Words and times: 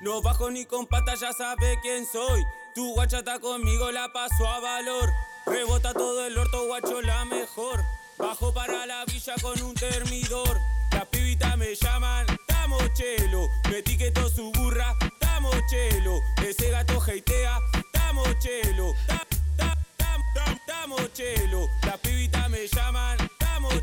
No 0.00 0.22
bajo 0.22 0.50
ni 0.50 0.64
con 0.64 0.86
pata, 0.86 1.14
ya 1.14 1.30
sabe 1.32 1.78
quién 1.82 2.06
soy. 2.06 2.42
Tu 2.74 2.94
guacha 2.94 3.18
está 3.18 3.38
conmigo, 3.38 3.92
la 3.92 4.10
paso 4.12 4.48
a 4.48 4.58
valor. 4.58 5.10
Rebota 5.44 5.92
todo 5.92 6.26
el 6.26 6.38
orto, 6.38 6.66
guacho, 6.66 7.02
la 7.02 7.26
mejor. 7.26 7.80
Bajo 8.16 8.52
para 8.54 8.86
la 8.86 9.04
villa 9.04 9.34
con 9.42 9.60
un 9.62 9.74
termidor. 9.74 10.39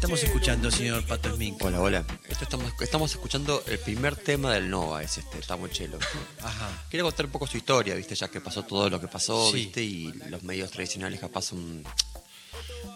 Estamos 0.07 0.23
escuchando, 0.23 0.71
señor 0.71 1.05
Pato 1.05 1.35
Smink? 1.35 1.61
Hola, 1.61 1.81
hola. 1.81 2.05
Esto 2.29 2.45
estamos, 2.45 2.71
estamos 2.79 3.11
escuchando 3.11 3.61
el 3.67 3.77
primer 3.77 4.15
tema 4.15 4.53
del 4.53 4.70
Nova, 4.70 5.03
es 5.03 5.17
este, 5.17 5.39
Tamochelo. 5.39 5.99
Ajá. 6.41 6.85
Quiero 6.89 7.05
contar 7.05 7.25
un 7.25 7.31
poco 7.34 7.45
su 7.45 7.57
historia, 7.57 7.93
viste, 7.93 8.15
ya 8.15 8.29
que 8.29 8.39
pasó 8.39 8.63
todo 8.63 8.89
lo 8.89 9.01
que 9.01 9.09
pasó, 9.09 9.51
Sí. 9.51 9.57
viste, 9.65 9.84
y 9.84 10.13
los 10.29 10.43
medios 10.43 10.71
tradicionales 10.71 11.20
capaz 11.20 11.41
son 11.48 11.84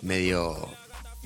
medio 0.01 0.69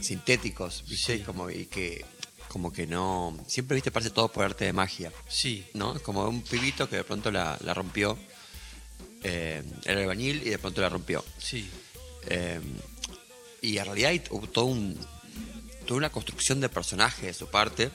sintéticos, 0.02 0.84
viste, 0.90 1.20
Sí. 1.20 1.23
como 1.23 1.52
y 1.52 1.67
que 1.67 2.04
como 2.48 2.73
que 2.73 2.88
no, 2.88 3.38
siempre 3.48 3.76
viste 3.76 3.91
parece 3.91 4.09
todo 4.09 4.29
por 4.31 4.43
arte 4.43 4.65
de 4.65 4.73
magia, 4.73 5.12
Sí. 5.27 5.67
¿no? 5.76 6.02
Como 6.02 6.27
un 6.27 6.41
pibito 6.41 6.90
que 6.90 6.95
de 6.95 7.04
pronto 7.04 7.29
la, 7.29 7.59
la 7.62 7.76
rompió, 7.76 8.17
eh, 9.23 9.62
era 9.84 10.02
albañil 10.02 10.38
y 10.48 10.49
de 10.49 10.57
pronto 10.57 10.81
la 10.81 10.90
rompió. 10.90 11.23
Sí. 11.38 11.70
Eh, 12.27 12.59
y 13.62 13.77
en 13.77 13.85
realidad 13.85 14.09
hay 14.12 14.20
todo 14.20 14.65
un, 14.65 14.98
toda 15.86 15.98
una 15.98 16.12
construcción 16.12 16.60
de 16.62 16.70
personaje 16.70 17.28
de 17.28 17.34
su 17.34 17.48
parte. 17.48 17.91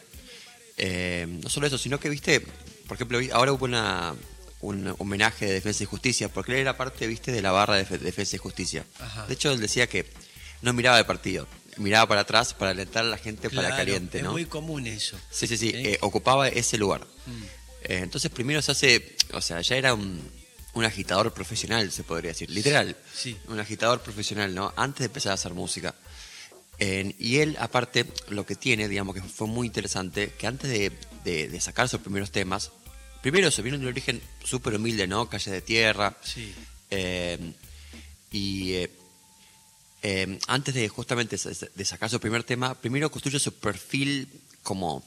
Eh, 0.77 1.27
no 1.43 1.49
solo 1.51 1.67
eso, 1.67 1.79
sino 1.79 2.01
que, 2.01 2.09
viste, 2.09 2.41
por 2.87 2.95
ejemplo, 2.97 3.19
ahora 3.33 3.53
hubo 3.53 3.65
una, 3.67 4.15
un 4.61 4.95
homenaje 4.99 5.47
de 5.47 5.53
Defensa 5.55 5.83
y 5.83 5.87
Justicia, 5.87 6.29
porque 6.29 6.53
él 6.53 6.59
era 6.59 6.77
parte, 6.77 7.07
viste, 7.07 7.33
de 7.33 7.43
la 7.43 7.53
barra 7.53 7.77
de 7.77 7.85
Fe- 7.85 7.99
Defensa 7.99 8.37
y 8.37 8.39
Justicia. 8.39 8.85
Ajá. 8.99 9.27
De 9.27 9.35
hecho, 9.35 9.51
él 9.53 9.61
decía 9.61 9.87
que 9.89 10.07
no 10.63 10.73
miraba 10.73 10.99
el 10.99 11.07
partido, 11.07 11.47
miraba 11.77 12.07
para 12.09 12.23
atrás 12.23 12.55
para 12.55 12.71
alentar 12.71 13.05
a 13.05 13.09
la 13.09 13.19
gente 13.19 13.51
para 13.51 13.71
caliente, 13.77 14.19
es 14.19 14.25
¿no? 14.25 14.33
muy 14.33 14.47
común 14.47 14.87
eso. 14.87 15.19
Sí, 15.31 15.47
sí, 15.47 15.57
sí, 15.57 15.69
¿Eh? 15.71 15.93
eh, 15.93 15.99
ocupaba 16.01 16.49
ese 16.49 16.79
lugar. 16.79 17.07
Mm. 17.27 17.43
Entonces 17.85 18.31
primero 18.31 18.61
se 18.63 18.73
hace, 18.73 19.17
o 19.33 19.41
sea, 19.41 19.61
ya 19.63 19.77
era 19.77 19.95
un, 19.95 20.21
un 20.75 20.85
agitador 20.85 21.33
profesional, 21.33 21.91
se 21.91 22.05
podría 22.05 22.31
decir, 22.33 22.51
literal. 22.51 22.95
Sí. 23.15 23.37
Un 23.49 23.59
agitador 23.59 24.01
profesional, 24.03 24.55
¿no? 24.55 24.73
Antes 24.77 24.99
de 25.01 25.05
empezar 25.07 25.33
a 25.33 25.35
hacer 25.35 25.55
música. 25.55 25.95
Eh, 26.81 27.15
y 27.19 27.37
él, 27.39 27.57
aparte, 27.61 28.07
lo 28.31 28.45
que 28.47 28.57
tiene, 28.57 28.89
digamos 28.89 29.15
que 29.15 29.23
fue 29.23 29.47
muy 29.47 29.67
interesante, 29.67 30.33
que 30.39 30.47
antes 30.47 30.71
de, 30.71 30.91
de- 31.25 31.49
de 31.49 31.61
sacar 31.61 31.89
sus 31.89 32.01
primeros 32.01 32.31
temas, 32.31 32.71
primero 33.23 33.51
se 33.51 33.61
vino 33.63 33.77
de 33.77 33.85
un 33.85 33.91
origen 33.91 34.21
súper 34.45 34.75
humilde, 34.75 35.07
¿no? 35.07 35.29
Calle 35.29 35.51
de 35.51 35.61
tierra. 35.63 36.17
Sí. 36.25 36.55
Eh, 36.91 37.53
y 38.33 38.73
eh, 38.73 38.91
eh, 40.03 40.39
antes 40.47 40.75
de 40.75 40.89
justamente 40.89 41.37
de 41.75 41.85
sacar 41.85 42.09
su 42.09 42.19
primer 42.19 42.45
tema, 42.45 42.75
primero 42.75 43.11
construye 43.11 43.39
su 43.39 43.53
perfil 43.53 44.29
como 44.63 45.05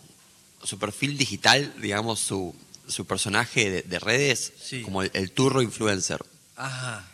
su 0.64 0.78
perfil 0.78 1.18
digital, 1.18 1.74
digamos, 1.82 2.20
su, 2.20 2.56
su 2.88 3.06
personaje 3.06 3.70
de, 3.72 3.82
de 3.82 4.00
redes, 4.00 4.54
Sí. 4.62 4.82
como 4.84 5.02
el, 5.02 5.10
el 5.14 5.32
turro 5.32 5.62
influencer. 5.62 6.24
Ajá. 6.56 7.10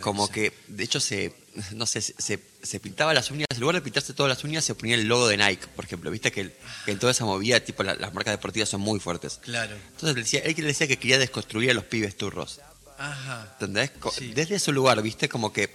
Como 0.00 0.28
que, 0.28 0.52
de 0.68 0.84
hecho, 0.84 1.00
se, 1.00 1.34
no 1.72 1.86
sé, 1.86 2.00
se, 2.00 2.40
se- 2.62 2.80
pintaba 2.80 3.12
las 3.14 3.30
uñas, 3.30 3.46
en 3.50 3.60
lugar 3.60 3.74
de 3.76 3.82
pintarse 3.82 4.14
todas 4.14 4.30
las 4.30 4.44
uñas, 4.44 4.64
se 4.64 4.74
ponía 4.74 4.94
el 4.94 5.06
logo 5.08 5.28
de 5.28 5.36
Nike, 5.36 5.66
por 5.74 5.84
ejemplo. 5.84 6.10
Viste 6.10 6.30
que, 6.32 6.56
en 6.86 6.98
toda 6.98 7.12
esa 7.12 7.24
movida, 7.24 7.60
tipo, 7.60 7.82
la- 7.82 7.94
las 7.96 8.14
marcas 8.14 8.32
deportivas 8.34 8.68
son 8.68 8.80
muy 8.80 9.00
fuertes. 9.00 9.38
Claro. 9.42 9.74
Entonces 9.90 10.14
decía, 10.14 10.40
él 10.40 10.54
decía 10.54 10.86
que 10.86 10.98
quería 10.98 11.18
desconstruir 11.18 11.70
a 11.70 11.74
los 11.74 11.84
pibes 11.84 12.16
turros. 12.16 12.60
Ajá. 12.98 13.48
¿Entendés? 13.54 13.90
Sí. 14.16 14.32
Desde 14.32 14.56
ese 14.56 14.70
lugar, 14.72 15.02
viste, 15.02 15.28
como 15.28 15.52
que 15.52 15.70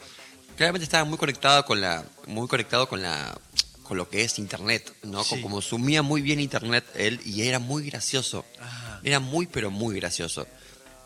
claramente 0.56 0.84
estaba 0.86 1.04
muy 1.04 1.18
conectado 1.18 1.66
con 1.66 1.82
la, 1.82 2.06
muy 2.26 2.48
conectado 2.48 2.88
con 2.88 3.02
la, 3.02 3.38
con 3.84 3.98
lo 3.98 4.10
que 4.10 4.22
es 4.24 4.40
internet, 4.40 4.94
¿no? 5.04 5.24
Sí. 5.24 5.42
Como 5.42 5.62
sumía 5.62 6.02
muy 6.02 6.22
bien 6.22 6.40
internet 6.40 6.86
él 6.96 7.20
y 7.26 7.42
era 7.44 7.60
muy 7.60 7.86
gracioso. 7.90 8.46
Ajá. 8.60 9.02
Era 9.04 9.20
muy 9.20 9.46
pero 9.48 9.72
muy 9.72 9.96
gracioso. 9.96 10.48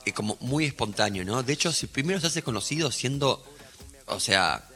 Y 0.05 0.11
como 0.13 0.37
muy 0.41 0.65
espontáneo, 0.65 1.23
¿no? 1.23 1.43
De 1.43 1.53
hecho, 1.53 1.71
si 1.71 1.87
primero 1.87 2.19
se 2.19 2.27
hace 2.27 2.41
conocido 2.43 2.91
siendo, 2.91 3.43
o 4.07 4.19
sea, 4.19 4.67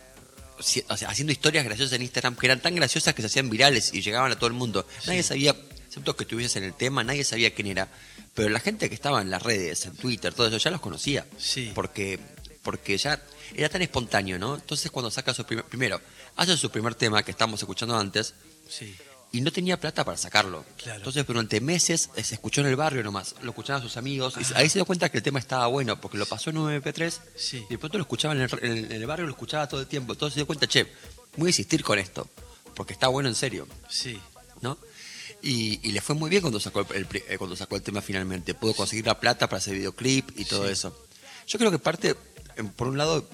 si- 0.59 0.83
o 0.87 0.95
sea, 0.97 1.09
haciendo 1.09 1.31
historias 1.33 1.65
graciosas 1.65 1.93
en 1.93 2.03
Instagram 2.03 2.35
que 2.35 2.45
eran 2.45 2.61
tan 2.61 2.75
graciosas 2.75 3.13
que 3.13 3.21
se 3.21 3.27
hacían 3.27 3.49
virales 3.49 3.93
y 3.93 4.01
llegaban 4.01 4.31
a 4.31 4.35
todo 4.35 4.47
el 4.47 4.53
mundo. 4.53 4.87
Nadie 5.07 5.23
sabía, 5.23 5.55
excepto 5.87 6.15
que 6.15 6.23
estuviese 6.25 6.59
en 6.59 6.65
el 6.65 6.73
tema, 6.73 7.03
nadie 7.03 7.23
sabía 7.23 7.53
quién 7.53 7.67
era. 7.67 7.89
Pero 8.33 8.49
la 8.49 8.59
gente 8.59 8.87
que 8.89 8.95
estaba 8.95 9.21
en 9.21 9.29
las 9.31 9.41
redes, 9.41 9.85
en 9.85 9.95
Twitter, 9.95 10.33
todo 10.33 10.47
eso, 10.47 10.57
ya 10.57 10.69
los 10.71 10.81
conocía. 10.81 11.25
Sí. 11.37 11.71
Porque, 11.73 12.19
porque 12.63 12.97
ya 12.97 13.21
era 13.55 13.69
tan 13.69 13.81
espontáneo, 13.81 14.37
¿no? 14.37 14.55
Entonces 14.55 14.91
cuando 14.91 15.09
saca 15.09 15.33
su 15.33 15.43
primer, 15.45 15.65
primero, 15.65 15.99
hace 16.35 16.55
su 16.57 16.69
primer 16.69 16.95
tema 16.95 17.23
que 17.23 17.31
estamos 17.31 17.59
escuchando 17.61 17.97
antes, 17.97 18.33
Sí. 18.69 18.95
Y 19.37 19.41
no 19.41 19.51
tenía 19.51 19.79
plata 19.79 20.03
para 20.05 20.17
sacarlo. 20.17 20.63
Claro. 20.77 20.97
Entonces 20.97 21.25
durante 21.25 21.59
meses 21.61 22.09
eh, 22.15 22.23
se 22.23 22.35
escuchó 22.35 22.61
en 22.61 22.67
el 22.67 22.75
barrio 22.75 23.03
nomás, 23.03 23.35
lo 23.41 23.49
escuchaban 23.51 23.81
sus 23.81 23.97
amigos, 23.97 24.35
y 24.37 24.53
ahí 24.55 24.69
se 24.69 24.79
dio 24.79 24.85
cuenta 24.85 25.09
que 25.09 25.17
el 25.17 25.23
tema 25.23 25.39
estaba 25.39 25.67
bueno, 25.67 25.99
porque 25.99 26.17
lo 26.17 26.25
pasó 26.25 26.49
en 26.49 26.57
un 26.57 26.71
MP3, 26.71 27.19
Sí. 27.35 27.63
y 27.69 27.73
de 27.73 27.77
pronto 27.77 27.97
lo 27.97 28.03
escuchaba 28.03 28.33
en 28.33 28.41
el, 28.41 28.49
en 28.63 28.91
el 28.91 29.05
barrio, 29.05 29.25
lo 29.25 29.31
escuchaba 29.31 29.67
todo 29.67 29.81
el 29.81 29.87
tiempo, 29.87 30.13
entonces 30.13 30.33
se 30.35 30.39
dio 30.39 30.47
cuenta, 30.47 30.67
che, 30.67 30.87
voy 31.37 31.47
a 31.47 31.49
insistir 31.49 31.83
con 31.83 31.99
esto, 31.99 32.27
porque 32.75 32.93
está 32.93 33.07
bueno 33.07 33.29
en 33.29 33.35
serio, 33.35 33.67
Sí. 33.89 34.19
¿no? 34.61 34.77
Y, 35.41 35.79
y 35.87 35.91
le 35.91 36.01
fue 36.01 36.15
muy 36.15 36.29
bien 36.29 36.41
cuando 36.41 36.59
sacó 36.59 36.81
el, 36.93 37.05
pri- 37.05 37.23
eh, 37.27 37.37
cuando 37.37 37.55
sacó 37.55 37.75
el 37.75 37.81
tema 37.83 38.01
finalmente, 38.01 38.53
pudo 38.55 38.73
conseguir 38.73 39.05
la 39.05 39.19
plata 39.19 39.47
para 39.47 39.57
hacer 39.59 39.75
videoclip 39.75 40.31
y 40.39 40.45
todo 40.45 40.65
Sí. 40.65 40.71
eso. 40.71 41.05
Yo 41.47 41.59
creo 41.59 41.69
que 41.71 41.77
parte, 41.77 42.15
eh, 42.55 42.63
por 42.75 42.87
un 42.87 42.97
lado, 42.97 43.27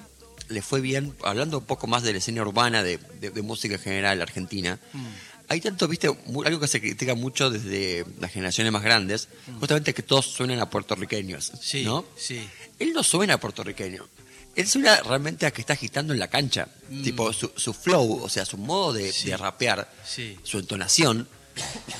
le 0.48 0.60
fue 0.60 0.80
bien, 0.82 1.14
hablando 1.24 1.58
un 1.60 1.64
poco 1.64 1.86
más 1.86 2.02
de 2.02 2.12
la 2.12 2.18
escena 2.18 2.42
urbana 2.42 2.82
de, 2.82 2.98
de- 3.20 3.30
de 3.30 3.42
música 3.42 3.76
en 3.76 3.80
general 3.80 4.20
argentina, 4.20 4.78
Mm. 4.92 5.06
Hay 5.52 5.60
tanto, 5.60 5.86
viste, 5.88 6.08
algo 6.08 6.60
que 6.60 6.66
se 6.68 6.80
critica 6.80 7.14
mucho 7.14 7.50
desde 7.50 8.04
las 8.20 8.32
generaciones 8.32 8.72
más 8.72 8.82
grandes, 8.82 9.28
justamente 9.60 9.94
que 9.94 10.02
todos 10.02 10.26
suenan 10.26 10.58
a 10.60 10.68
puertorriqueños, 10.70 11.52
Mm. 11.52 11.56
Sí. 11.60 11.84
¿no? 11.84 12.04
Sí. 12.16 12.48
Él 12.78 12.92
no 12.92 13.02
suena 13.02 13.34
a 13.34 13.38
puertorriqueño. 13.40 14.06
Él 14.54 14.68
suena 14.68 14.96
realmente 15.02 15.46
a 15.46 15.50
que 15.50 15.60
está 15.62 15.72
agitando 15.74 16.12
en 16.12 16.18
la 16.18 16.28
cancha. 16.28 16.68
Mm. 16.90 17.02
Tipo, 17.02 17.32
su, 17.32 17.52
su 17.56 17.72
flow, 17.72 18.22
o 18.22 18.28
sea, 18.28 18.44
su 18.44 18.58
modo 18.58 18.92
de, 18.92 19.12
Sí. 19.12 19.26
de 19.28 19.36
rapear, 19.36 19.90
Sí. 20.06 20.36
su 20.42 20.58
entonación, 20.58 21.28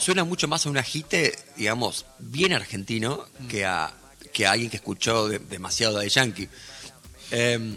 suena 0.01 0.25
mucho 0.25 0.49
más 0.49 0.65
a 0.67 0.71
un 0.71 0.79
agite, 0.79 1.39
digamos, 1.57 2.07
bien 2.19 2.53
argentino 2.53 3.27
Mm. 3.41 3.47
que 3.49 3.65
a, 3.65 3.95
que 4.33 4.47
a 4.47 4.53
alguien 4.53 4.71
que 4.71 4.77
escuchó 4.79 5.29
de- 5.29 5.39
demasiado 5.39 5.99
de 5.99 6.09
Yankee. 6.09 6.49
Em, 7.31 7.77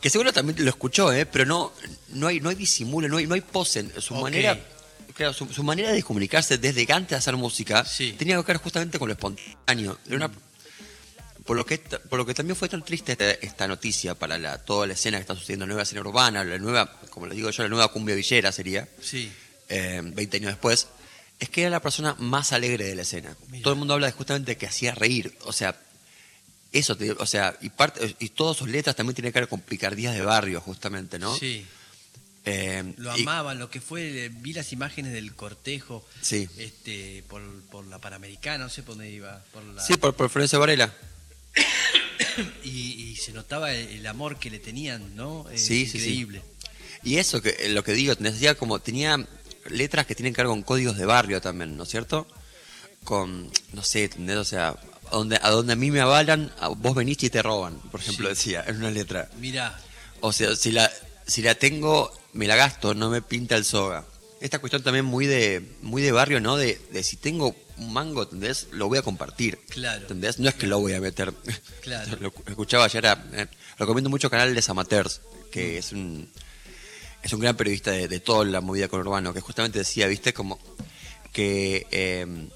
que 0.00 0.08
seguro 0.08 0.32
también 0.32 0.62
lo 0.64 0.70
escuchó, 0.70 1.12
¿eh? 1.12 1.26
pero 1.26 1.44
no, 1.44 1.72
no, 2.10 2.26
hay, 2.28 2.40
no 2.40 2.48
hay 2.48 2.54
disimulo, 2.56 3.06
no 3.08 3.18
hay, 3.18 3.26
no 3.26 3.34
hay 3.34 3.42
pose. 3.42 3.84
Su 4.00 4.14
manera 4.14 4.58
claro, 5.20 5.34
su, 5.34 5.52
su 5.52 5.62
manera 5.62 5.92
de 5.92 6.02
comunicarse 6.02 6.56
desde 6.58 6.90
antes 6.92 7.10
de 7.10 7.16
hacer 7.16 7.36
música 7.36 7.84
Sí. 7.84 8.14
tenía 8.18 8.36
que 8.36 8.42
ver 8.42 8.56
justamente 8.56 8.98
con 8.98 9.08
lo 9.08 9.12
espontáneo. 9.12 9.98
Era 10.06 10.16
una- 10.16 10.30
por, 11.44 11.56
lo 11.56 11.66
que, 11.66 11.78
por 11.78 12.18
lo 12.18 12.24
que 12.24 12.32
también 12.34 12.56
fue 12.56 12.68
tan 12.68 12.82
triste 12.84 13.12
esta, 13.12 13.30
esta 13.30 13.68
noticia 13.68 14.14
para 14.14 14.38
la, 14.38 14.58
toda 14.58 14.86
la 14.86 14.92
escena 14.94 15.18
que 15.18 15.22
está 15.22 15.34
sucediendo, 15.34 15.64
la 15.66 15.68
nueva 15.68 15.82
escena 15.82 16.00
urbana, 16.00 16.42
la 16.44 16.58
nueva, 16.58 17.00
como 17.10 17.26
les 17.26 17.36
digo 17.36 17.50
yo, 17.50 17.62
la 17.64 17.68
nueva 17.68 17.88
cumbia 17.88 18.14
villera 18.14 18.50
sería, 18.52 18.88
Sí. 19.02 19.30
eh, 19.68 20.00
20 20.02 20.36
años 20.38 20.50
después, 20.52 20.88
es 21.38 21.48
que 21.50 21.62
era 21.62 21.70
la 21.70 21.80
persona 21.80 22.14
más 22.18 22.52
alegre 22.52 22.84
de 22.84 22.94
la 22.94 23.02
escena. 23.02 23.36
Mira. 23.48 23.62
Todo 23.62 23.72
el 23.74 23.78
mundo 23.78 23.94
habla 23.94 24.06
de 24.06 24.12
justamente 24.12 24.56
que 24.56 24.66
hacía 24.66 24.94
reír, 24.94 25.36
o 25.42 25.52
sea, 25.52 25.78
eso, 26.72 26.96
te 26.96 27.10
o 27.12 27.26
sea, 27.26 27.56
y, 27.60 27.68
parte, 27.70 28.14
y 28.20 28.28
todas 28.30 28.56
sus 28.56 28.68
letras 28.68 28.94
también 28.96 29.14
tienen 29.14 29.32
que 29.32 29.40
ver 29.40 29.48
con 29.48 29.60
picardías 29.60 30.14
de 30.14 30.22
barrio, 30.22 30.60
justamente, 30.60 31.18
¿no? 31.18 31.36
Sí. 31.36 31.66
Eh, 32.46 32.94
Lo 32.96 33.16
y- 33.16 33.22
amaban, 33.22 33.58
lo 33.58 33.68
que 33.70 33.80
fue, 33.80 34.24
eh, 34.26 34.30
vi 34.32 34.52
las 34.54 34.72
imágenes 34.72 35.12
del 35.12 35.34
cortejo 35.34 36.06
Sí. 36.22 36.48
este, 36.56 37.22
por, 37.28 37.42
por 37.70 37.86
la 37.86 37.98
Panamericana, 37.98 38.64
no 38.64 38.70
sé 38.70 38.82
por 38.82 38.94
dónde 38.96 39.10
iba. 39.10 39.44
Por 39.52 39.62
la, 39.64 39.82
Sí, 39.82 39.96
por, 39.96 40.14
por 40.14 40.30
Florencio 40.30 40.58
Varela. 40.58 40.92
y, 42.64 42.70
y 43.10 43.16
se 43.16 43.32
notaba 43.32 43.72
el, 43.72 43.88
el 43.88 44.06
amor 44.06 44.38
que 44.38 44.50
le 44.50 44.58
tenían, 44.58 45.14
¿no? 45.16 45.48
Es 45.50 45.64
Sí, 45.64 45.84
sí, 45.86 45.92
sí. 45.92 45.98
increíble. 45.98 46.42
Y 47.02 47.16
eso, 47.18 47.40
que 47.42 47.56
eh, 47.60 47.68
lo 47.70 47.82
que 47.84 47.92
digo, 47.92 48.14
decía 48.14 48.54
como 48.54 48.78
tenía 48.78 49.26
letras 49.68 50.06
que 50.06 50.14
tienen 50.14 50.32
que 50.34 50.40
ver 50.42 50.48
con 50.48 50.62
códigos 50.62 50.96
de 50.96 51.04
barrio 51.06 51.40
también, 51.40 51.76
¿no 51.76 51.82
es 51.84 51.88
cierto? 51.90 52.26
Con, 53.04 53.50
no 53.72 53.82
sé, 53.82 54.04
¿entendés? 54.04 54.36
O 54.36 54.44
sea, 54.44 54.68
a 55.10 55.16
donde, 55.16 55.38
a 55.42 55.50
donde 55.50 55.72
a 55.72 55.76
mí 55.76 55.90
me 55.90 56.00
avalan, 56.00 56.52
a 56.60 56.68
vos 56.68 56.94
venís 56.94 57.22
y 57.22 57.30
te 57.30 57.42
roban, 57.42 57.78
por 57.90 58.00
ejemplo, 58.00 58.28
Sí. 58.28 58.34
decía 58.34 58.64
en 58.66 58.76
una 58.76 58.90
letra. 58.90 59.30
Mirá, 59.38 59.78
O 60.20 60.32
sea, 60.32 60.54
si 60.56 60.70
la, 60.72 60.90
si 61.26 61.40
la 61.42 61.54
tengo, 61.54 62.12
me 62.32 62.46
la 62.46 62.56
gasto, 62.56 62.94
no 62.94 63.10
me 63.10 63.22
pinta 63.22 63.56
el 63.56 63.64
soga. 63.64 64.04
Esta 64.40 64.58
cuestión 64.58 64.82
también 64.82 65.04
muy 65.04 65.26
de, 65.26 65.62
muy 65.82 66.00
de 66.00 66.12
barrio, 66.12 66.40
¿no? 66.40 66.56
De, 66.56 66.80
de 66.92 67.02
si 67.02 67.16
tengo 67.16 67.54
un 67.76 67.92
mango, 67.92 68.22
¿entendés? 68.22 68.68
Lo 68.72 68.88
voy 68.88 68.96
a 68.98 69.02
compartir. 69.02 69.58
Claro. 69.68 70.00
¿Entendés? 70.02 70.38
No 70.38 70.48
es 70.48 70.54
que 70.54 70.66
lo 70.66 70.78
voy 70.80 70.94
a 70.94 71.00
meter. 71.00 71.32
Claro. 71.82 72.16
lo 72.20 72.32
escuchaba 72.46 72.86
ayer. 72.86 73.06
a- 73.06 73.22
eh, 73.34 73.46
recomiendo 73.78 74.08
mucho 74.08 74.30
Canal 74.30 74.54
de 74.54 74.64
Amateurs, 74.66 75.20
que 75.52 75.78
es 75.78 75.92
un 75.92 76.30
es 77.22 77.34
un 77.34 77.40
gran 77.40 77.54
periodista 77.54 77.90
de, 77.90 78.08
de 78.08 78.18
toda 78.20 78.46
la 78.46 78.62
movida 78.62 78.88
con 78.88 79.00
urbano, 79.00 79.34
que 79.34 79.40
justamente 79.42 79.78
decía, 79.80 80.06
viste, 80.06 80.32
como 80.32 80.58
que 81.34 81.86
eh, 81.90 82.48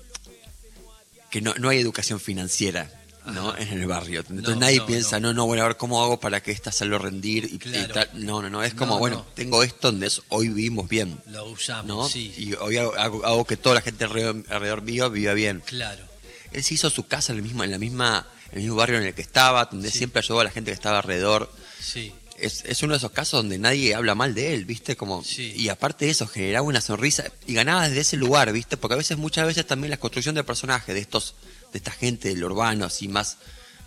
que 1.31 1.41
no, 1.43 1.53
no 1.59 1.69
hay 1.69 1.81
educación 1.81 2.19
financiera. 2.19 2.91
¿No? 3.26 3.56
en 3.56 3.69
el 3.69 3.87
barrio. 3.87 4.21
Entonces 4.21 4.55
No, 4.55 4.61
nadie 4.61 4.79
no, 4.79 4.87
piensa, 4.87 5.19
no. 5.21 5.29
no. 5.29 5.35
no, 5.35 5.47
bueno, 5.47 5.62
a 5.65 5.69
ver 5.69 5.76
cómo 5.76 6.03
hago 6.03 6.21
para 6.21 6.43
que 6.43 6.50
esta 6.53 6.71
salga 6.73 6.97
a 6.97 6.99
rendir. 7.00 7.44
Y, 7.53 7.59
tal. 7.59 8.09
No, 8.15 8.43
no, 8.43 8.50
no, 8.50 8.62
es 8.62 8.75
como, 8.75 8.94
No, 8.94 8.99
bueno, 8.99 9.17
no. 9.17 9.26
tengo 9.35 9.62
esto 9.62 9.91
donde 9.91 10.06
es- 10.09 10.23
hoy 10.29 10.49
vivimos 10.49 10.88
bien. 10.88 11.19
Lo 11.26 11.47
usamos, 11.50 11.87
¿no? 11.87 12.09
sí. 12.09 12.35
Y 12.37 12.55
hoy 12.55 12.76
hago, 12.76 12.94
hago- 12.97 13.25
hago 13.25 13.44
que 13.44 13.56
toda 13.56 13.76
la 13.76 13.81
gente 13.81 14.05
alrededor, 14.05 14.44
alrededor 14.49 14.82
mío 14.82 15.11
viva 15.11 15.32
bien. 15.35 15.62
Claro. 15.67 16.05
Él 16.53 16.62
se 16.62 16.75
hizo 16.75 16.88
su 16.91 17.06
casa 17.06 17.32
en 17.32 17.38
el 17.38 17.44
mismo, 17.44 17.65
en 17.65 17.71
la 17.71 17.79
misma, 17.79 18.26
en 18.53 18.59
el 18.59 18.62
mismo 18.65 18.76
barrio 18.76 18.99
en 18.99 19.05
el 19.05 19.15
que 19.15 19.23
estaba, 19.23 19.65
donde 19.67 19.91
Sí. 19.91 19.99
siempre 19.99 20.20
ayudó 20.20 20.41
a 20.41 20.44
la 20.44 20.50
gente 20.50 20.70
que 20.70 20.75
estaba 20.75 20.99
alrededor. 20.99 21.50
Sí. 21.81 22.12
Es, 22.38 22.65
es 22.67 22.82
uno 22.82 22.94
de 22.94 22.99
esos 22.99 23.12
casos 23.12 23.38
donde 23.41 23.59
nadie 23.59 23.94
habla 23.94 24.17
mal 24.17 24.35
de 24.35 24.55
él, 24.55 24.65
¿viste? 24.65 24.97
Como, 24.97 25.23
Sí. 25.23 25.53
Y 25.56 25.69
aparte 25.69 26.05
de 26.05 26.11
eso, 26.11 26.27
generaba 26.27 26.67
una 26.67 26.81
sonrisa 26.81 27.25
y 27.47 27.55
ganaba 27.55 27.88
desde 27.88 28.00
ese 28.00 28.17
lugar, 28.17 28.53
¿viste? 28.53 28.77
Porque 28.77 28.94
a 28.94 28.97
veces, 28.97 29.17
muchas 29.19 29.47
veces 29.47 29.65
también 29.67 29.91
la 29.91 29.99
construcción 29.99 30.35
del 30.35 30.44
personaje, 30.44 30.93
de 30.94 31.00
estos, 31.00 31.37
de 31.75 31.79
esta 31.79 31.91
gente 31.91 32.29
del 32.29 32.43
urbano, 32.44 32.85
así 32.87 33.09
más, 33.09 33.37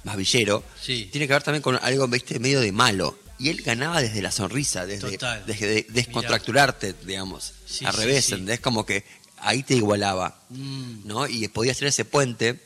más 0.04 0.18
villero, 0.18 0.62
Sí. 0.82 1.08
tiene 1.12 1.26
que 1.26 1.34
ver 1.34 1.42
también 1.44 1.62
con 1.64 1.80
algo, 1.82 2.06
¿viste? 2.10 2.38
Medio 2.38 2.60
de 2.60 2.72
malo. 2.74 3.18
Y 3.40 3.48
él 3.50 3.62
ganaba 3.62 4.02
desde 4.02 4.22
la 4.22 4.32
sonrisa, 4.32 4.86
desde, 4.86 5.12
Total. 5.12 5.44
desde 5.46 5.68
de- 5.68 5.86
descontracturarte, 5.90 6.94
digamos. 7.06 7.54
Sí, 7.66 7.86
al 7.86 7.94
revés, 7.94 8.26
sí. 8.26 8.34
¿entendés? 8.34 8.60
Como 8.60 8.86
que 8.86 9.06
ahí 9.38 9.64
te 9.64 9.76
igualaba. 9.76 10.42
Mm, 10.50 11.08
¿no? 11.08 11.28
Y 11.28 11.48
podía 11.48 11.74
ser 11.74 11.88
ese 11.88 12.04
puente 12.04 12.60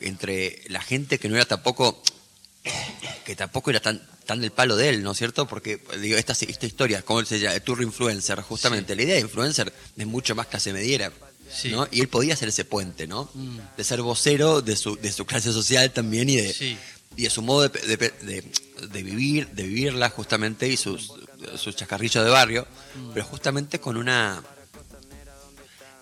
entre 0.00 0.62
la 0.68 0.80
gente 0.80 1.18
que 1.18 1.28
no 1.28 1.36
era 1.36 1.44
tampoco 1.44 2.02
que 3.24 3.36
tampoco 3.36 3.70
era 3.70 3.80
tan 3.80 4.06
tan 4.26 4.40
del 4.42 4.50
palo 4.50 4.76
de 4.76 4.88
él, 4.90 5.02
¿no 5.02 5.12
es 5.12 5.18
cierto? 5.18 5.46
Porque 5.46 5.80
digo 6.02 6.18
esta 6.18 6.32
esta 6.32 6.66
historia, 6.66 7.02
¿cómo 7.02 7.24
se 7.24 7.38
llama? 7.38 7.54
El 7.54 7.62
tour 7.62 7.80
influencer, 7.82 8.40
justamente. 8.42 8.94
La 8.96 9.02
idea 9.02 9.14
de 9.14 9.20
influencer 9.22 9.72
es 9.96 10.06
mucho 10.06 10.34
más 10.34 10.48
clase 10.48 10.72
mediera. 10.72 11.10
Sí. 11.52 11.70
¿no? 11.70 11.88
Y 11.90 12.00
él 12.00 12.08
podía 12.08 12.36
ser 12.36 12.48
ese 12.48 12.64
puente, 12.64 13.06
¿no? 13.06 13.30
Mm. 13.34 13.58
De 13.76 13.84
ser 13.84 14.02
vocero 14.02 14.60
de 14.62 14.76
su, 14.76 14.96
de 14.96 15.10
su 15.12 15.24
clase 15.26 15.52
social 15.52 15.90
también 15.92 16.28
y 16.28 16.36
de, 16.36 16.52
Sí. 16.52 16.76
y 17.16 17.22
de 17.24 17.30
su 17.30 17.42
modo 17.42 17.68
de, 17.68 17.96
de- 17.96 17.96
de- 17.96 18.44
de 18.88 19.02
vivir, 19.02 19.48
de 19.48 19.62
vivirla 19.64 20.08
justamente 20.10 20.68
y 20.68 20.76
sus, 20.76 21.12
sus 21.56 21.74
chascarrillos 21.74 22.24
de 22.24 22.30
barrio, 22.30 22.66
Mm. 22.96 23.10
pero 23.14 23.26
justamente 23.26 23.80
con 23.80 23.96
una 23.96 24.42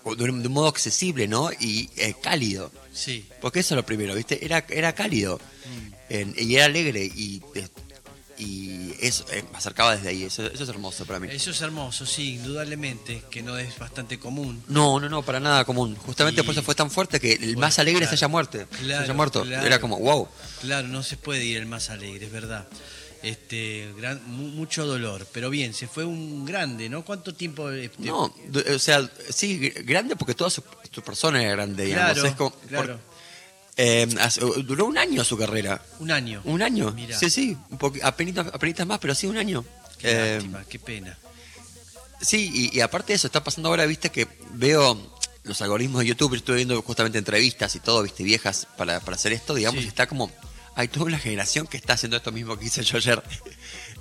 de 0.05 0.23
un, 0.23 0.41
de 0.41 0.47
un 0.47 0.53
modo 0.53 0.67
accesible, 0.67 1.27
¿no? 1.27 1.49
Y 1.59 1.89
eh, 1.97 2.15
cálido. 2.21 2.71
sí. 2.93 3.25
Porque 3.41 3.59
eso 3.59 3.73
es 3.73 3.77
lo 3.77 3.85
primero, 3.85 4.15
¿viste? 4.15 4.43
Era, 4.45 4.65
era 4.69 4.93
cálido 4.93 5.39
en- 6.09 6.33
y 6.37 6.55
era 6.55 6.65
alegre 6.65 7.03
y, 7.05 7.41
eh, 7.55 7.67
y 8.37 8.93
eso 8.99 9.25
eh, 9.31 9.43
me 9.51 9.57
acercaba 9.57 9.95
desde 9.95 10.09
ahí. 10.09 10.23
Eso, 10.23 10.45
eso 10.45 10.63
es 10.63 10.69
hermoso 10.69 11.05
para 11.05 11.19
mí. 11.19 11.27
Eso 11.31 11.51
es 11.51 11.61
hermoso, 11.61 12.05
sí, 12.05 12.35
indudablemente, 12.35 13.23
que 13.31 13.41
no 13.41 13.57
es 13.57 13.77
bastante 13.79 14.19
común. 14.19 14.63
No, 14.67 14.99
no, 14.99 15.09
no, 15.09 15.23
para 15.23 15.39
nada 15.39 15.65
común. 15.65 15.95
Justamente 15.95 16.41
Y- 16.41 16.43
por 16.43 16.53
eso 16.53 16.63
fue 16.63 16.75
tan 16.75 16.91
fuerte 16.91 17.19
que 17.19 17.33
el 17.33 17.39
Bueno, 17.39 17.59
más 17.61 17.79
alegre 17.79 18.01
claro. 18.01 18.09
se 18.11 18.15
haya 18.15 18.27
muerto. 18.27 18.57
se 18.59 18.65
Claro, 18.85 19.03
haya 19.03 19.13
muerto. 19.13 19.41
claro. 19.43 19.65
Era 19.65 19.79
como, 19.81 19.97
wow. 19.99 20.27
Claro, 20.61 20.87
no 20.87 21.03
se 21.03 21.17
puede 21.17 21.43
ir 21.45 21.57
el 21.57 21.65
más 21.65 21.89
alegre, 21.89 22.25
es 22.27 22.31
verdad. 22.31 22.67
Este, 23.23 23.91
gran, 23.97 24.21
mu- 24.29 24.49
mucho 24.49 24.85
dolor, 24.85 25.27
pero 25.33 25.49
bien, 25.49 25.73
se 25.73 25.87
fue 25.87 26.05
un 26.05 26.45
grande, 26.45 26.87
¿no? 26.87 27.03
¿Cuánto 27.03 27.33
tiempo? 27.33 27.71
este, 27.71 28.03
No, 28.05 28.25
o 28.75 28.79
sea, 28.79 29.09
sí, 29.31 29.59
gr- 29.59 29.83
grande 29.85 30.15
porque 30.15 30.35
toda 30.35 30.51
su, 30.51 30.63
su 30.91 31.01
persona 31.01 31.41
era 31.41 31.51
grande, 31.53 31.85
digamos. 31.85 32.23
Es 32.23 32.35
como- 32.35 32.51
claro. 32.67 32.93
por- 32.99 33.16
eh, 33.77 34.07
hace- 34.19 34.41
duró 34.41 34.85
un 34.85 34.97
año 34.97 35.23
su 35.23 35.37
carrera. 35.37 35.81
Un 35.99 36.11
año. 36.11 36.41
Un 36.45 36.61
año. 36.61 36.91
Mirá. 36.91 37.17
Sí, 37.17 37.29
sí, 37.29 37.57
apenitas, 38.03 38.47
apenitas 38.47 38.85
más, 38.87 38.99
pero 38.99 39.13
sí, 39.15 39.27
un 39.27 39.37
año. 39.37 39.63
Qué 39.99 40.11
Eh, 40.11 40.33
lástima, 40.35 40.63
qué 40.69 40.79
pena. 40.79 41.17
Sí, 42.21 42.51
y, 42.73 42.77
y 42.77 42.81
aparte 42.81 43.13
de 43.13 43.17
eso, 43.17 43.27
está 43.27 43.43
pasando 43.43 43.69
ahora, 43.69 43.85
viste, 43.85 44.09
que 44.09 44.27
veo 44.53 45.15
los 45.43 45.61
algoritmos 45.61 46.01
de 46.01 46.07
YouTube, 46.07 46.33
estuve 46.35 46.57
viendo 46.57 46.81
justamente 46.81 47.17
entrevistas 47.19 47.75
y 47.75 47.79
todo, 47.79 48.01
viste, 48.03 48.23
viejas 48.23 48.67
para, 48.77 48.99
para 48.99 49.15
hacer 49.15 49.31
esto, 49.33 49.53
digamos, 49.53 49.79
Sí. 49.81 49.85
y 49.85 49.87
está 49.87 50.07
como, 50.07 50.31
hay 50.75 50.87
toda 50.87 51.05
una 51.05 51.19
generación 51.19 51.67
que 51.67 51.77
está 51.77 51.93
haciendo 51.93 52.17
esto 52.17 52.31
mismo 52.31 52.57
que 52.57 52.65
hice 52.65 52.83
yo 52.83 52.97
ayer, 52.97 53.23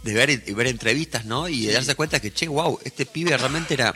de 0.03 0.15
ver, 0.15 0.31
y 0.31 0.53
ver 0.55 0.67
entrevistas, 0.67 1.25
¿no? 1.27 1.49
Y 1.49 1.67
de 1.67 1.75
darse 1.75 1.95
cuenta 1.95 2.19
que, 2.21 2.33
che, 2.33 2.49
wow, 2.49 2.79
este 2.85 3.05
pibe 3.07 3.37
realmente 3.37 3.75
era, 3.75 3.95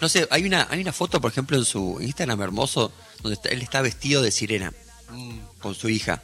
no 0.00 0.08
sé, 0.08 0.28
hay 0.30 0.44
una, 0.44 0.68
hay 0.70 0.80
una 0.80 0.92
foto, 0.92 1.20
por 1.20 1.32
ejemplo, 1.32 1.56
en 1.56 1.64
su 1.64 1.98
Instagram 2.00 2.42
hermoso, 2.42 2.92
donde 3.22 3.34
está- 3.34 3.48
él 3.48 3.62
está 3.62 3.80
vestido 3.80 4.22
de 4.22 4.30
sirena 4.30 4.72
con 5.60 5.74
su 5.74 5.88
hija, 5.88 6.22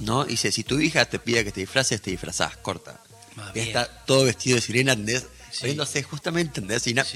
¿no? 0.00 0.24
Y 0.24 0.30
dice, 0.30 0.52
si 0.52 0.64
tu 0.64 0.78
hija 0.80 1.04
te 1.04 1.18
pide 1.18 1.44
que 1.44 1.52
te 1.52 1.60
disfraces, 1.60 2.00
te 2.00 2.10
disfrazás, 2.10 2.56
corta. 2.58 3.00
Más 3.36 3.52
bien. 3.52 3.68
está 3.68 3.86
todo 4.04 4.24
vestido 4.24 4.56
de 4.56 4.62
sirena, 4.62 4.92
¿entendés? 4.92 5.26
Riéndose 5.62 6.02
justamente, 6.02 6.60
¿entendés? 6.60 6.86
Y, 6.86 6.94
na- 6.94 7.06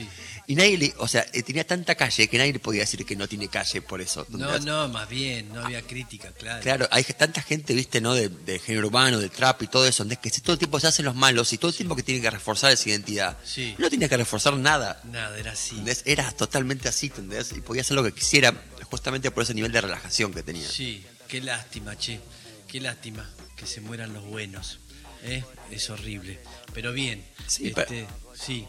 y 0.46 0.54
nadie 0.54 0.78
le, 0.78 0.94
o 0.98 1.06
sea, 1.08 1.26
eh, 1.32 1.42
tenía 1.42 1.66
tanta 1.66 1.94
calle 1.94 2.28
que 2.28 2.38
nadie 2.38 2.52
le 2.52 2.58
podía 2.58 2.80
decir 2.80 3.04
que 3.04 3.14
no 3.16 3.28
tiene 3.28 3.48
calle 3.48 3.82
por 3.82 4.00
eso. 4.00 4.26
No, 4.30 4.58
no, 4.60 4.88
más 4.88 5.08
bien, 5.08 5.48
no 5.52 5.64
había 5.64 5.82
crítica, 5.82 6.32
claro. 6.32 6.62
Claro, 6.62 6.88
hay 6.90 7.04
tanta 7.04 7.42
gente, 7.42 7.74
viste, 7.74 8.00
¿no? 8.00 8.14
De, 8.14 8.28
de 8.28 8.58
género 8.58 8.86
urbano, 8.88 9.18
de 9.18 9.28
trap 9.28 9.62
y 9.62 9.66
todo 9.68 9.86
eso, 9.86 10.02
¿entendés? 10.02 10.32
Que 10.32 10.40
todo 10.40 10.52
el 10.54 10.58
tiempo 10.58 10.80
se 10.80 10.86
hacen 10.88 11.04
los 11.04 11.14
malos 11.14 11.52
y 11.52 11.58
todo 11.58 11.70
el 11.70 11.76
tiempo 11.76 11.94
que 11.96 12.02
tienen 12.02 12.22
que 12.22 12.30
reforzar 12.30 12.72
esa 12.72 12.88
identidad. 12.88 13.38
Sí. 13.44 13.74
No 13.78 13.88
tenía 13.90 14.08
que 14.08 14.16
reforzar 14.16 14.54
nada. 14.56 15.00
Nada, 15.04 15.38
era 15.38 15.52
así. 15.52 15.70
¿entendés? 15.70 16.02
Era 16.06 16.30
totalmente 16.32 16.88
así, 16.88 17.06
¿entendés? 17.06 17.52
Y 17.52 17.60
podía 17.60 17.82
hacer 17.82 17.94
lo 17.96 18.02
que 18.02 18.12
quisiera 18.12 18.54
justamente 18.90 19.30
por 19.30 19.42
ese 19.44 19.54
nivel 19.54 19.72
de 19.72 19.80
relajación 19.80 20.32
que 20.34 20.42
tenía. 20.42 20.68
Sí, 20.68 21.04
qué 21.28 21.40
lástima, 21.40 21.96
che. 21.96 22.20
Qué 22.68 22.80
lástima 22.80 23.28
que 23.56 23.66
se 23.66 23.80
mueran 23.80 24.12
los 24.12 24.24
buenos. 24.24 24.80
¿Eh? 25.22 25.44
Es 25.70 25.88
horrible. 25.90 26.38
Pero 26.74 26.92
bien. 26.92 27.24
Sí, 27.46 27.72
este, 27.74 28.06
sí. 28.34 28.66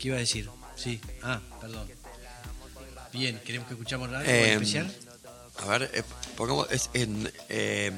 ¿Qué 0.00 0.08
iba 0.08 0.16
a 0.16 0.20
decir? 0.20 0.48
Sí. 0.76 1.00
Ah, 1.22 1.40
perdón. 1.60 1.88
Bien, 3.12 3.40
¿queremos 3.44 3.68
que 3.68 3.74
escuchamos 3.74 4.08
algo 4.08 4.28
Eh, 4.28 4.52
especial? 4.54 4.92
A 5.58 5.66
ver, 5.66 5.90
eh, 5.94 6.02
pongamos, 6.36 6.70
es 6.70 6.90
en, 6.94 7.32
eh, 7.48 7.92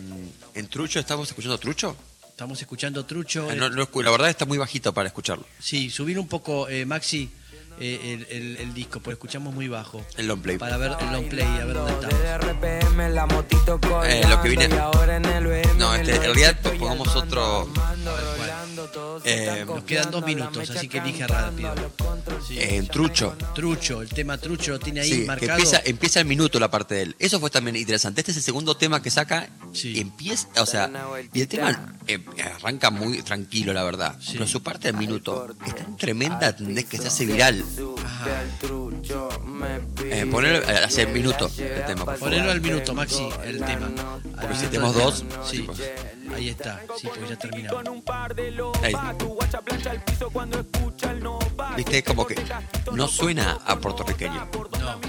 en 0.54 0.68
Trucho, 0.68 1.00
¿estamos 1.00 1.28
escuchando 1.28 1.58
Trucho? 1.58 1.96
Estamos 2.28 2.60
escuchando 2.60 3.06
Trucho. 3.06 3.48
Ah, 3.48 3.54
eh, 3.54 3.56
no, 3.56 3.70
no 3.70 3.88
la 4.02 4.10
verdad 4.10 4.28
está 4.28 4.44
muy 4.44 4.58
bajito 4.58 4.92
para 4.92 5.06
escucharlo, 5.08 5.46
Sí, 5.58 5.88
subir 5.88 6.18
un 6.18 6.28
poco, 6.28 6.68
eh, 6.68 6.84
Maxi, 6.84 7.30
eh, 7.78 8.26
el, 8.30 8.36
el- 8.36 8.56
el 8.58 8.74
disco, 8.74 9.00
porque 9.00 9.12
escuchamos 9.14 9.54
muy 9.54 9.68
bajo. 9.68 10.04
el 10.16 10.26
long 10.26 10.40
play. 10.40 10.58
Para 10.58 10.76
ver 10.76 10.92
el 11.00 11.12
long 11.12 11.28
play, 11.28 11.46
a 11.46 11.64
ver 11.64 11.74
dónde 11.76 11.92
estamos. 11.92 12.44
RPM, 12.44 13.08
la 13.10 13.26
motito 13.26 13.78
Eh, 14.04 14.22
lo 14.28 14.42
que 14.42 14.48
viene- 14.50 14.74
y 14.74 14.78
ahora 14.78 15.16
en 15.16 15.24
el 15.26 15.46
BM, 15.46 15.74
No, 15.78 15.94
este, 15.94 16.14
en 16.16 16.22
realidad 16.22 16.58
pongamos 16.62 17.14
otro- 17.16 17.62
armando, 17.62 18.10
A 18.10 18.14
ver, 18.14 18.24
¿cuál? 18.36 18.50
Eh, 19.24 19.64
nos 19.66 19.84
quedan 19.84 20.10
dos 20.10 20.24
minutos, 20.24 20.70
así 20.70 20.88
que 20.88 20.98
cantando, 20.98 21.26
rápido. 21.26 21.74
Sí. 22.46 22.58
En 22.60 22.86
Trucho. 22.88 23.34
Trucho, 23.54 24.02
el 24.02 24.08
tema 24.08 24.38
Trucho 24.38 24.72
lo 24.72 24.78
tiene 24.78 25.00
ahí 25.00 25.10
Sí, 25.10 25.20
que 25.20 25.26
marcado. 25.26 25.52
empieza, 25.52 25.80
empieza 25.84 26.20
el 26.20 26.26
minuto 26.26 26.58
la 26.60 26.70
parte 26.70 26.94
de 26.94 27.02
él. 27.02 27.16
Eso 27.18 27.40
fue 27.40 27.50
también 27.50 27.76
interesante. 27.76 28.20
Este 28.20 28.30
es 28.32 28.36
el 28.38 28.42
segundo 28.42 28.76
tema 28.76 29.02
que 29.02 29.10
saca. 29.10 29.48
Sí. 29.72 29.98
Empieza, 30.00 30.48
o 30.60 30.66
sea, 30.66 30.90
y 31.32 31.40
el 31.40 31.48
tema 31.48 31.94
eh, 32.06 32.24
arranca 32.56 32.90
muy 32.90 33.22
tranquilo, 33.22 33.72
la 33.72 33.82
verdad. 33.84 34.16
Sí. 34.20 34.32
Pero 34.34 34.46
su 34.46 34.62
parte 34.62 34.88
del 34.88 34.96
minuto 34.96 35.48
es 35.66 35.74
tan 35.74 35.96
tremenda, 35.96 36.48
¿entendés? 36.48 36.84
Que 36.84 36.98
se 36.98 37.08
hace 37.08 37.26
viral. 37.26 37.64
Eh, 40.04 40.26
ponelo, 40.30 40.58
eh, 40.58 40.80
hace 40.84 41.02
el 41.02 41.08
minuto 41.08 41.50
el 41.58 41.84
tema. 41.86 42.04
Ponelo 42.16 42.50
al 42.50 42.60
minuto, 42.60 42.94
Maxi, 42.94 43.26
el 43.44 43.58
tema. 43.64 43.90
Porque 44.40 44.56
si 44.56 44.66
tenemos 44.66 44.94
dos, 44.94 45.24
sí, 45.44 45.56
Sí, 45.56 45.62
pues. 45.62 45.80
Ahí 46.34 46.48
está. 46.50 46.80
Sí, 46.98 47.08
porque 47.08 47.28
ya 47.28 47.36
terminamos. 47.36 47.84
Ahí. 48.82 48.94
Viste, 51.76 52.02
como 52.04 52.26
que 52.26 52.36
no 52.92 53.08
suena 53.08 53.58
a 53.66 53.76
puertorriqueño. 53.78 54.48
No. 54.80 55.00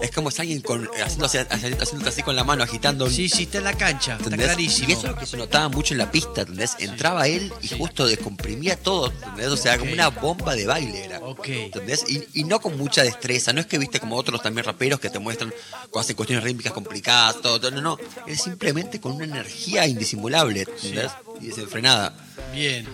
Es 0.00 0.10
como 0.12 0.30
si 0.30 0.42
alguien 0.42 0.60
con, 0.60 0.88
haciéndose, 1.02 1.40
haciéndose 1.40 2.08
así 2.08 2.22
con 2.22 2.36
la 2.36 2.44
mano, 2.44 2.62
agitando 2.62 3.08
Sí, 3.10 3.28
sí, 3.28 3.44
está 3.44 3.58
en 3.58 3.64
la 3.64 3.72
cancha. 3.74 4.12
Está 4.12 4.24
¿Entendés? 4.24 4.46
clarísimo. 4.48 4.88
Y 4.88 4.92
eso 4.92 5.06
es 5.06 5.12
lo 5.12 5.18
que 5.18 5.26
se 5.26 5.36
notaba 5.36 5.68
mucho 5.68 5.94
en 5.94 5.98
la 5.98 6.10
pista, 6.10 6.42
¿entendés? 6.42 6.76
Entraba 6.78 7.26
él 7.26 7.52
y 7.62 7.68
justo 7.68 8.06
descomprimía 8.06 8.76
todo, 8.76 9.10
¿entendés? 9.10 9.48
O 9.48 9.56
sea, 9.56 9.78
como 9.78 9.92
una 9.92 10.08
bomba 10.08 10.54
de 10.54 10.66
baile 10.66 11.04
era. 11.04 11.20
¿Entendés? 11.44 12.04
Y, 12.08 12.40
y 12.40 12.44
no 12.44 12.60
con 12.60 12.76
mucha 12.78 13.02
destreza, 13.02 13.52
no 13.52 13.60
es 13.60 13.66
que 13.66 13.78
viste 13.78 13.98
como 14.00 14.16
otros 14.16 14.40
también 14.42 14.64
raperos 14.64 15.00
que 15.00 15.10
te 15.10 15.18
muestran 15.18 15.52
cuando 15.90 16.00
hacen 16.00 16.16
cuestiones 16.16 16.44
rítmicas 16.44 16.72
complicadas, 16.72 17.40
todo, 17.40 17.60
todo, 17.60 17.70
no, 17.72 17.80
no. 17.80 17.98
Es 18.26 18.42
simplemente 18.42 19.00
con 19.00 19.12
una 19.12 19.24
energía 19.24 19.86
indisimulable, 19.86 20.60
¿entendés? 20.62 21.10
Y 21.40 21.46
desenfrenada. 21.48 22.14
Bien. 22.52 22.86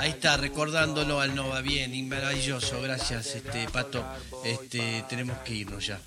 Ahí 0.00 0.12
está, 0.12 0.38
recordándolo 0.38 1.20
al 1.20 1.34
Nova. 1.34 1.60
Bien, 1.60 2.08
maravilloso. 2.08 2.80
Gracias, 2.80 3.34
este 3.34 3.68
Pato. 3.68 4.02
Este, 4.46 5.04
tenemos 5.10 5.36
que 5.40 5.52
irnos 5.52 5.84
ya. 5.84 6.00